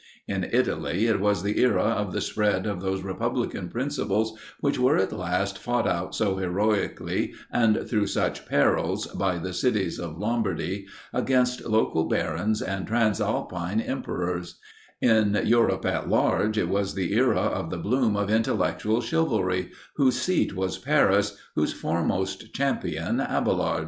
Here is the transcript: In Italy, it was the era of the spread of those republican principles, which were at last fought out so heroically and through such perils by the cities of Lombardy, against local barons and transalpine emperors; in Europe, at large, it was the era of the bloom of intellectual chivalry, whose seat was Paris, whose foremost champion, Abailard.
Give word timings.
In 0.27 0.45
Italy, 0.45 1.05
it 1.05 1.19
was 1.19 1.43
the 1.43 1.59
era 1.59 1.83
of 1.83 2.11
the 2.11 2.21
spread 2.21 2.65
of 2.65 2.81
those 2.81 3.03
republican 3.03 3.69
principles, 3.69 4.33
which 4.59 4.79
were 4.79 4.97
at 4.97 5.13
last 5.13 5.59
fought 5.59 5.87
out 5.87 6.15
so 6.15 6.37
heroically 6.37 7.33
and 7.51 7.87
through 7.87 8.07
such 8.07 8.47
perils 8.47 9.05
by 9.05 9.37
the 9.37 9.53
cities 9.53 9.99
of 9.99 10.17
Lombardy, 10.17 10.87
against 11.13 11.67
local 11.67 12.05
barons 12.05 12.63
and 12.63 12.87
transalpine 12.87 13.79
emperors; 13.79 14.57
in 15.03 15.39
Europe, 15.45 15.85
at 15.85 16.09
large, 16.09 16.57
it 16.57 16.67
was 16.67 16.95
the 16.95 17.13
era 17.13 17.37
of 17.41 17.69
the 17.69 17.77
bloom 17.77 18.17
of 18.17 18.31
intellectual 18.31 19.01
chivalry, 19.01 19.69
whose 19.97 20.19
seat 20.19 20.55
was 20.55 20.79
Paris, 20.79 21.37
whose 21.53 21.73
foremost 21.73 22.51
champion, 22.55 23.19
Abailard. 23.19 23.79